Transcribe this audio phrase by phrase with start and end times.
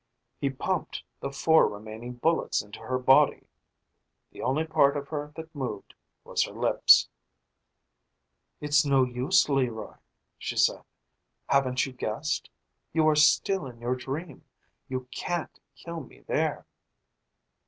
[0.39, 3.45] He pumped the four remaining bullets into her body.
[4.31, 5.93] The only part of her that moved
[6.23, 7.07] was her lips.
[8.59, 9.97] "It's no use, Leroy,"
[10.39, 10.83] she said.
[11.49, 12.49] "Haven't you guessed?
[12.93, 14.43] You are still in your dream.
[14.87, 16.65] You can't kill me there."